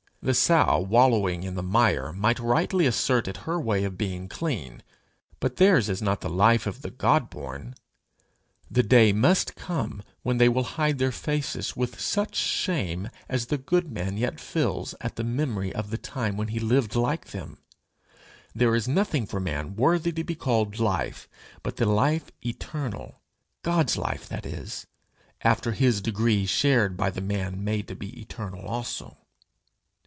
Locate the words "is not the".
5.89-6.29